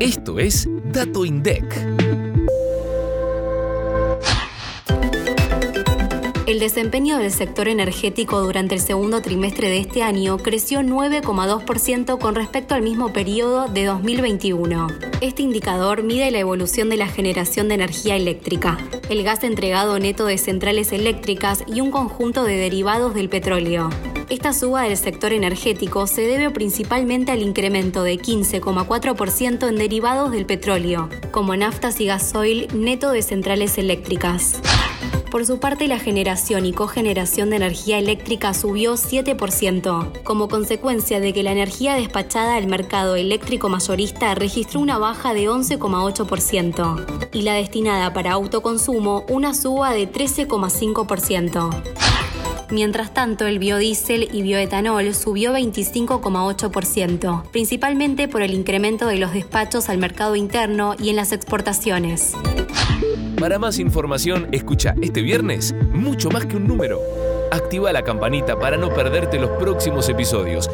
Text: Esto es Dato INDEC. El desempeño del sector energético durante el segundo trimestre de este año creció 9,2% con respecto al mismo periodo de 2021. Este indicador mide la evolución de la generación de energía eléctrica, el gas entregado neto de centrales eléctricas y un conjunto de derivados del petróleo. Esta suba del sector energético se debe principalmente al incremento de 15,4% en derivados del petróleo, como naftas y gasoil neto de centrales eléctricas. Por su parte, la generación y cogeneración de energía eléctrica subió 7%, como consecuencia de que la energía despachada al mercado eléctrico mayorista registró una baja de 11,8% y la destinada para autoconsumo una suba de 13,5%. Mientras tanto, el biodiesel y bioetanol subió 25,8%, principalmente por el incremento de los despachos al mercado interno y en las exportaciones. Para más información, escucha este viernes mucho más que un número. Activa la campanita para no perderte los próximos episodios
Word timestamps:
Esto 0.00 0.38
es 0.38 0.68
Dato 0.92 1.24
INDEC. 1.24 1.64
El 6.46 6.60
desempeño 6.60 7.18
del 7.18 7.32
sector 7.32 7.66
energético 7.66 8.40
durante 8.40 8.76
el 8.76 8.80
segundo 8.80 9.20
trimestre 9.22 9.68
de 9.68 9.78
este 9.78 10.04
año 10.04 10.38
creció 10.38 10.82
9,2% 10.82 12.16
con 12.18 12.36
respecto 12.36 12.76
al 12.76 12.82
mismo 12.82 13.12
periodo 13.12 13.66
de 13.66 13.86
2021. 13.86 14.86
Este 15.20 15.42
indicador 15.42 16.04
mide 16.04 16.30
la 16.30 16.38
evolución 16.38 16.88
de 16.90 16.96
la 16.96 17.08
generación 17.08 17.66
de 17.66 17.74
energía 17.74 18.14
eléctrica, 18.14 18.78
el 19.10 19.24
gas 19.24 19.42
entregado 19.42 19.98
neto 19.98 20.26
de 20.26 20.38
centrales 20.38 20.92
eléctricas 20.92 21.64
y 21.66 21.80
un 21.80 21.90
conjunto 21.90 22.44
de 22.44 22.56
derivados 22.56 23.14
del 23.14 23.28
petróleo. 23.28 23.90
Esta 24.30 24.52
suba 24.52 24.82
del 24.82 24.98
sector 24.98 25.32
energético 25.32 26.06
se 26.06 26.20
debe 26.20 26.50
principalmente 26.50 27.32
al 27.32 27.40
incremento 27.40 28.02
de 28.02 28.18
15,4% 28.18 29.66
en 29.66 29.76
derivados 29.76 30.32
del 30.32 30.44
petróleo, 30.44 31.08
como 31.30 31.56
naftas 31.56 31.98
y 31.98 32.04
gasoil 32.04 32.68
neto 32.74 33.10
de 33.10 33.22
centrales 33.22 33.78
eléctricas. 33.78 34.60
Por 35.30 35.46
su 35.46 35.60
parte, 35.60 35.88
la 35.88 35.98
generación 35.98 36.66
y 36.66 36.74
cogeneración 36.74 37.48
de 37.48 37.56
energía 37.56 37.98
eléctrica 37.98 38.52
subió 38.52 38.94
7%, 38.94 40.22
como 40.24 40.48
consecuencia 40.48 41.20
de 41.20 41.32
que 41.32 41.42
la 41.42 41.52
energía 41.52 41.94
despachada 41.94 42.56
al 42.56 42.66
mercado 42.66 43.16
eléctrico 43.16 43.70
mayorista 43.70 44.34
registró 44.34 44.80
una 44.80 44.98
baja 44.98 45.32
de 45.32 45.48
11,8% 45.48 47.28
y 47.32 47.42
la 47.42 47.54
destinada 47.54 48.12
para 48.12 48.32
autoconsumo 48.32 49.24
una 49.30 49.54
suba 49.54 49.92
de 49.92 50.10
13,5%. 50.10 52.17
Mientras 52.70 53.14
tanto, 53.14 53.46
el 53.46 53.58
biodiesel 53.58 54.28
y 54.30 54.42
bioetanol 54.42 55.14
subió 55.14 55.52
25,8%, 55.54 57.42
principalmente 57.50 58.28
por 58.28 58.42
el 58.42 58.52
incremento 58.52 59.06
de 59.06 59.16
los 59.16 59.32
despachos 59.32 59.88
al 59.88 59.96
mercado 59.98 60.36
interno 60.36 60.94
y 60.98 61.08
en 61.08 61.16
las 61.16 61.32
exportaciones. 61.32 62.34
Para 63.38 63.58
más 63.58 63.78
información, 63.78 64.48
escucha 64.52 64.94
este 65.00 65.22
viernes 65.22 65.74
mucho 65.92 66.28
más 66.30 66.44
que 66.44 66.56
un 66.56 66.66
número. 66.66 67.00
Activa 67.50 67.92
la 67.92 68.02
campanita 68.02 68.58
para 68.58 68.76
no 68.76 68.90
perderte 68.90 69.38
los 69.38 69.50
próximos 69.50 70.08
episodios 70.08 70.68